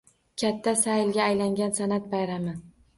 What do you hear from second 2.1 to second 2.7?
bayrami